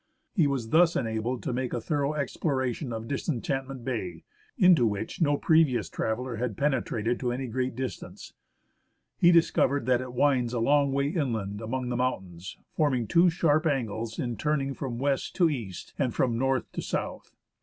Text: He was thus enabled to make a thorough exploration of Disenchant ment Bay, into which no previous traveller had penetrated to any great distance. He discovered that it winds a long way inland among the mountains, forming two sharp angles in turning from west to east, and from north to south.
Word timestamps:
He 0.33 0.47
was 0.47 0.69
thus 0.69 0.95
enabled 0.95 1.43
to 1.43 1.53
make 1.53 1.73
a 1.73 1.79
thorough 1.79 2.15
exploration 2.15 2.91
of 2.91 3.07
Disenchant 3.07 3.67
ment 3.67 3.85
Bay, 3.85 4.23
into 4.57 4.87
which 4.87 5.21
no 5.21 5.37
previous 5.37 5.89
traveller 5.91 6.37
had 6.37 6.57
penetrated 6.57 7.19
to 7.19 7.31
any 7.31 7.45
great 7.45 7.75
distance. 7.75 8.33
He 9.19 9.31
discovered 9.31 9.85
that 9.85 10.01
it 10.01 10.13
winds 10.13 10.53
a 10.53 10.59
long 10.59 10.91
way 10.91 11.09
inland 11.09 11.61
among 11.61 11.89
the 11.89 11.97
mountains, 11.97 12.57
forming 12.71 13.05
two 13.05 13.29
sharp 13.29 13.67
angles 13.67 14.17
in 14.17 14.37
turning 14.37 14.73
from 14.73 14.97
west 14.97 15.35
to 15.35 15.51
east, 15.51 15.93
and 15.99 16.15
from 16.15 16.35
north 16.35 16.71
to 16.71 16.81
south. 16.81 17.35